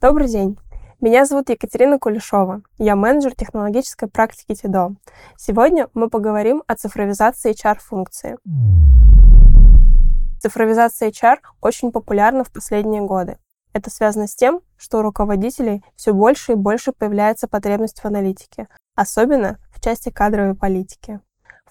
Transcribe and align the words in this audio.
Добрый 0.00 0.28
день. 0.28 0.56
Меня 1.00 1.26
зовут 1.26 1.50
Екатерина 1.50 1.98
Кулешова. 1.98 2.62
Я 2.78 2.94
менеджер 2.94 3.34
технологической 3.34 4.08
практики 4.08 4.54
ТИДО. 4.54 4.94
Сегодня 5.36 5.88
мы 5.92 6.08
поговорим 6.08 6.62
о 6.68 6.76
цифровизации 6.76 7.52
HR-функции. 7.52 8.36
Цифровизация 10.40 11.10
HR 11.10 11.38
очень 11.60 11.90
популярна 11.90 12.44
в 12.44 12.52
последние 12.52 13.02
годы. 13.02 13.38
Это 13.72 13.90
связано 13.90 14.28
с 14.28 14.36
тем, 14.36 14.60
что 14.76 14.98
у 14.98 15.02
руководителей 15.02 15.82
все 15.96 16.12
больше 16.12 16.52
и 16.52 16.54
больше 16.54 16.92
появляется 16.92 17.48
потребность 17.48 17.98
в 17.98 18.04
аналитике, 18.04 18.68
особенно 18.94 19.58
в 19.72 19.80
части 19.80 20.10
кадровой 20.10 20.54
политики. 20.54 21.18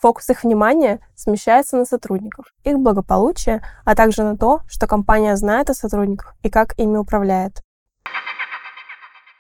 Фокус 0.02 0.30
их 0.30 0.44
внимания 0.44 1.00
смещается 1.16 1.78
на 1.78 1.86
сотрудников, 1.86 2.48
их 2.66 2.78
благополучие, 2.78 3.64
а 3.86 3.96
также 3.96 4.24
на 4.24 4.38
то, 4.38 4.64
что 4.68 4.86
компания 4.86 5.38
знает 5.38 5.70
о 5.70 5.74
сотрудниках 5.74 6.36
и 6.44 6.50
как 6.50 6.78
ими 6.78 6.98
управляет. 6.98 7.62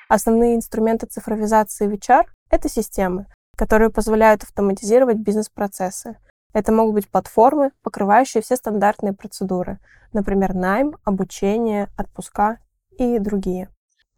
Основные 0.09 0.55
инструменты 0.55 1.05
цифровизации 1.05 1.88
в 1.88 1.93
HR— 1.93 2.27
это 2.49 2.70
системы, 2.70 3.25
которые 3.57 3.89
позволяют 3.89 4.43
автоматизировать 4.43 5.17
бизнес-процессы. 5.17 6.17
Это 6.53 6.71
могут 6.71 6.95
быть 6.95 7.09
платформы, 7.09 7.71
покрывающие 7.83 8.41
все 8.41 8.55
стандартные 8.55 9.13
процедуры, 9.13 9.80
например, 10.13 10.53
найм, 10.53 10.95
обучение, 11.03 11.89
отпуска 11.97 12.59
и 12.97 13.20
другие. 13.20 13.70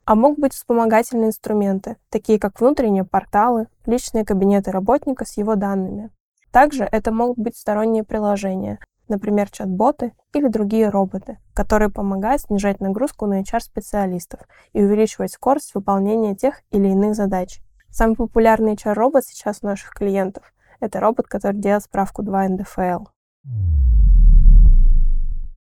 А 0.06 0.14
могут 0.16 0.40
быть 0.40 0.54
вспомогательные 0.54 1.30
инструменты, 1.30 1.98
такие 2.10 2.40
как 2.40 2.60
внутренние 2.60 3.04
порталы, 3.04 3.68
личные 3.86 4.26
кабинеты 4.26 4.72
работника 4.72 5.26
с 5.26 5.38
его 5.38 5.56
данными. 5.56 6.12
Также 6.52 6.84
это 6.84 7.12
могут 7.12 7.38
быть 7.38 7.58
сторонние 7.58 8.04
приложения, 8.04 8.80
например, 9.10 9.50
чат-боты 9.50 10.14
или 10.34 10.48
другие 10.48 10.90
роботы, 10.90 11.38
которые 11.54 11.90
помогают 11.90 12.42
снижать 12.42 12.80
нагрузку 12.80 13.26
на 13.26 13.42
HR-специалистов 13.42 14.42
и 14.74 14.84
увеличивать 14.84 15.34
скорость 15.34 15.76
выполнения 15.76 16.36
тех 16.36 16.62
или 16.72 16.88
иных 16.88 17.16
задач. 17.16 17.62
Самый 17.90 18.16
популярный 18.16 18.76
HR-робот 18.76 19.26
сейчас 19.26 19.60
у 19.62 19.68
наших 19.68 19.94
клиентов— 19.94 20.54
это 20.80 21.00
робот, 21.00 21.28
который 21.28 21.58
делает 21.60 21.84
справку 21.84 22.24
2 22.24 22.50
НДФЛ. 22.50 23.06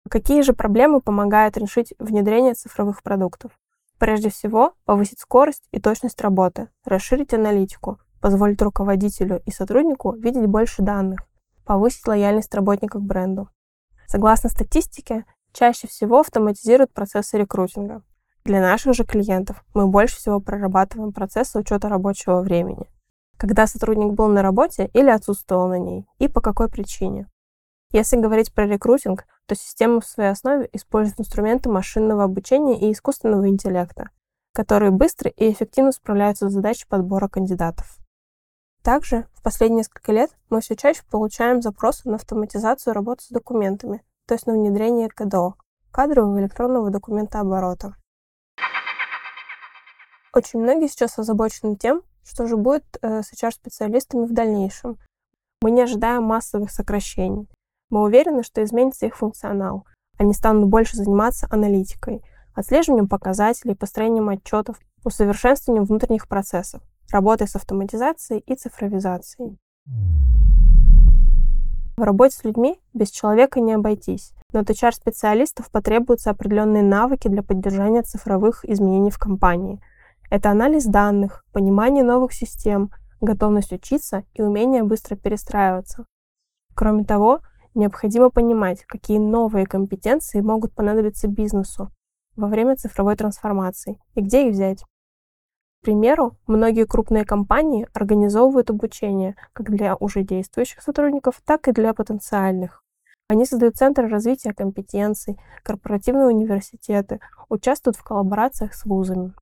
Какие 0.09 0.41
же 0.41 0.53
проблемы 0.53 1.01
помогают 1.01 1.57
решить 1.57 1.93
внедрение 1.99 2.53
цифровых 2.53 3.03
продуктов? 3.03 3.51
Прежде 3.97 4.29
всего, 4.29 4.73
повысить 4.85 5.19
скорость 5.19 5.67
и 5.71 5.79
точность 5.79 6.21
работы, 6.21 6.69
расширить 6.85 7.33
аналитику, 7.33 7.99
позволить 8.21 8.61
руководителю 8.61 9.41
и 9.45 9.51
сотруднику 9.51 10.13
видеть 10.13 10.47
больше 10.47 10.81
данных, 10.81 11.21
повысить 11.65 12.07
лояльность 12.07 12.53
работников 12.53 13.01
к 13.01 13.05
бренду. 13.05 13.49
Согласно 14.07 14.49
статистике, 14.49 15.25
чаще 15.51 15.87
всего 15.87 16.19
автоматизируют 16.19 16.93
процессы 16.93 17.37
рекрутинга. 17.37 18.03
Для 18.43 18.61
наших 18.61 18.93
же 18.93 19.03
клиентов 19.03 19.65
мы 19.73 19.87
больше 19.87 20.17
всего 20.17 20.39
прорабатываем 20.39 21.11
процессы 21.11 21.57
учета 21.57 21.89
рабочего 21.89 22.41
времени. 22.41 22.87
Когда 23.37 23.65
сотрудник 23.65 24.13
был 24.13 24.27
на 24.27 24.43
работе 24.43 24.89
или 24.93 25.09
отсутствовал 25.09 25.67
на 25.67 25.79
ней, 25.79 26.05
и 26.19 26.27
по 26.27 26.41
какой 26.41 26.69
причине. 26.69 27.27
Если 27.91 28.17
говорить 28.17 28.53
про 28.53 28.67
рекрутинг, 28.67 29.25
то 29.47 29.55
система 29.55 30.01
в 30.01 30.05
своей 30.05 30.29
основе 30.29 30.69
использует 30.73 31.19
инструменты 31.19 31.69
машинного 31.69 32.23
обучения 32.23 32.79
и 32.79 32.91
искусственного 32.91 33.47
интеллекта, 33.47 34.09
которые 34.53 34.91
быстро 34.91 35.31
и 35.31 35.51
эффективно 35.51 35.91
справляются 35.91 36.49
с 36.49 36.53
задачей 36.53 36.85
подбора 36.87 37.27
кандидатов. 37.27 37.97
Также 38.85 39.25
в 39.33 39.41
последние 39.41 39.79
несколько 39.79 40.11
лет 40.11 40.29
мы 40.51 40.61
все 40.61 40.75
чаще 40.75 41.01
получаем 41.09 41.59
запросы 41.59 42.07
на 42.07 42.17
автоматизацию 42.17 42.93
работы 42.93 43.23
с 43.23 43.29
документами, 43.29 44.03
то 44.27 44.35
есть 44.35 44.45
на 44.45 44.53
внедрение 44.53 45.09
КДО– 45.09 45.55
кадрового 45.91 46.39
электронного 46.39 46.91
документооборота. 46.91 47.95
Очень 50.35 50.59
многие 50.59 50.87
сейчас 50.87 51.17
озабочены 51.17 51.77
тем, 51.77 52.03
что 52.23 52.45
же 52.45 52.57
будет 52.57 52.85
э, 53.01 53.23
с 53.23 53.33
HR-специалистами 53.33 54.27
в 54.27 54.33
дальнейшем. 54.33 54.99
Мы 55.63 55.71
не 55.71 55.81
ожидаем 55.81 56.21
массовых 56.21 56.69
сокращений. 56.69 57.49
Мы 57.89 58.03
уверены, 58.03 58.43
что 58.43 58.63
изменится 58.63 59.07
их 59.07 59.17
функционал. 59.17 59.87
Они 60.19 60.31
станут 60.31 60.69
больше 60.69 60.95
заниматься 60.95 61.47
аналитикой, 61.49 62.23
отслеживанием 62.53 63.07
показателей, 63.09 63.73
построением 63.73 64.29
отчетов, 64.29 64.79
усовершенствованием 65.03 65.85
внутренних 65.85 66.27
процессов 66.27 66.83
работой 67.11 67.47
с 67.47 67.55
автоматизацией 67.55 68.41
и 68.45 68.55
цифровизацией. 68.55 69.57
В 71.97 72.01
работе 72.01 72.35
с 72.35 72.43
людьми 72.43 72.79
без 72.93 73.09
человека 73.09 73.61
не 73.61 73.73
обойтись, 73.73 74.33
но 74.51 74.59
от 74.59 74.69
HR-специалистов 74.69 75.71
потребуются 75.71 76.29
определенные 76.29 76.83
навыки 76.83 77.29
для 77.29 77.41
поддержания 77.41 78.01
цифровых 78.01 78.65
изменений 78.65 79.11
в 79.11 79.17
компании. 79.17 79.81
Это 80.29 80.49
анализ 80.49 80.85
данных, 80.85 81.45
понимание 81.53 82.03
новых 82.03 82.33
систем, 82.33 82.91
готовность 83.21 83.71
учиться 83.71 84.23
и 84.33 84.41
умение 84.41 84.83
быстро 84.83 85.15
перестраиваться. 85.15 86.05
Кроме 86.73 87.05
того, 87.05 87.39
необходимо 87.75 88.29
понимать, 88.29 88.83
какие 88.85 89.17
новые 89.17 89.65
компетенции 89.65 90.41
могут 90.41 90.73
понадобиться 90.73 91.29
бизнесу 91.29 91.91
во 92.35 92.47
время 92.47 92.75
цифровой 92.75 93.15
трансформации 93.15 93.99
и 94.15 94.21
где 94.21 94.47
их 94.47 94.53
взять 94.53 94.83
примеру, 95.85 96.35
многие 96.47 96.87
крупные 96.87 97.25
компании 97.25 97.87
организовывают 97.93 98.71
обучение 98.71 99.35
как 99.53 99.69
для 99.69 99.95
уже 99.95 100.23
действующих 100.23 100.81
сотрудников, 100.81 101.41
так 101.45 101.67
и 101.67 101.71
для 101.71 101.93
потенциальных. 101.93 102.81
Они 103.29 103.45
создают 103.45 103.75
центры 103.75 104.07
развития 104.07 104.53
компетенций, 104.53 105.37
корпоративные 105.61 106.25
университеты, 106.25 107.19
участвуют 107.49 107.97
в 107.97 108.03
коллаборациях 108.03 108.73
с 108.73 108.83
вузами. 108.85 109.35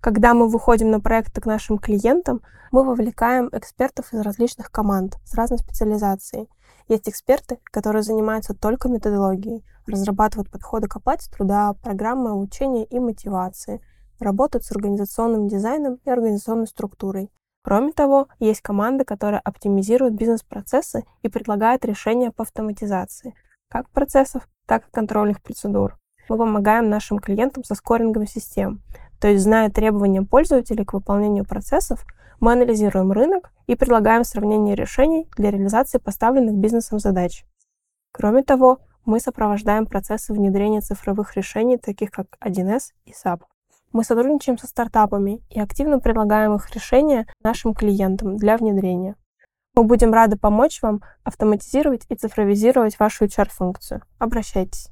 Когда 0.00 0.32
мы 0.32 0.48
выходим 0.48 0.90
на 0.90 1.00
проекты 1.00 1.40
к 1.40 1.46
нашим 1.46 1.76
клиентам, 1.76 2.40
мы 2.70 2.84
вовлекаем 2.84 3.48
экспертов 3.50 4.12
из 4.12 4.20
различных 4.20 4.70
команд 4.70 5.16
с 5.24 5.34
разной 5.34 5.58
специализацией. 5.58 6.48
Есть 6.86 7.08
эксперты, 7.08 7.58
которые 7.64 8.02
занимаются 8.02 8.54
только 8.54 8.88
методологией, 8.88 9.64
разрабатывают 9.86 10.50
подходы 10.50 10.86
к 10.86 10.96
оплате 10.96 11.28
труда, 11.30 11.74
программы 11.82 12.30
обучения 12.30 12.84
и 12.84 13.00
мотивации, 13.00 13.80
работают 14.20 14.64
с 14.64 14.70
организационным 14.70 15.48
дизайном 15.48 15.98
и 16.04 16.10
организационной 16.10 16.68
структурой. 16.68 17.32
Кроме 17.64 17.92
того, 17.92 18.28
есть 18.38 18.62
команды, 18.62 19.04
которые 19.04 19.40
оптимизируют 19.40 20.14
бизнес-процессы 20.14 21.04
и 21.22 21.28
предлагают 21.28 21.84
решения 21.84 22.30
по 22.30 22.42
автоматизации, 22.42 23.34
как 23.68 23.90
процессов, 23.90 24.48
так 24.64 24.86
и 24.86 24.92
контрольных 24.92 25.42
процедур. 25.42 25.98
Мы 26.28 26.36
помогаем 26.36 26.88
нашим 26.88 27.18
клиентам 27.18 27.64
со 27.64 27.74
скорингом 27.74 28.26
систем, 28.26 28.82
то 29.20 29.28
есть, 29.28 29.42
зная 29.42 29.70
требования 29.70 30.22
пользователей 30.22 30.84
к 30.84 30.92
выполнению 30.92 31.44
процессов, 31.44 32.04
мы 32.40 32.52
анализируем 32.52 33.12
рынок 33.12 33.50
и 33.66 33.74
предлагаем 33.74 34.24
сравнение 34.24 34.74
решений 34.74 35.28
для 35.36 35.50
реализации 35.50 35.98
поставленных 35.98 36.54
бизнесом 36.54 36.98
задач. 36.98 37.44
Кроме 38.12 38.42
того, 38.42 38.78
мы 39.04 39.20
сопровождаем 39.20 39.86
процессы 39.86 40.32
внедрения 40.32 40.80
цифровых 40.80 41.36
решений, 41.36 41.78
таких 41.78 42.10
как 42.10 42.26
1С 42.40 42.92
и 43.06 43.12
SAP. 43.12 43.40
Мы 43.92 44.04
сотрудничаем 44.04 44.58
со 44.58 44.66
стартапами 44.66 45.40
и 45.48 45.58
активно 45.58 45.98
предлагаем 45.98 46.54
их 46.54 46.70
решения 46.74 47.26
нашим 47.42 47.74
клиентам 47.74 48.36
для 48.36 48.56
внедрения. 48.56 49.16
Мы 49.74 49.84
будем 49.84 50.12
рады 50.12 50.36
помочь 50.36 50.82
вам 50.82 51.02
автоматизировать 51.24 52.04
и 52.08 52.14
цифровизировать 52.14 52.98
вашу 52.98 53.24
HR-функцию. 53.24 54.02
Обращайтесь. 54.18 54.90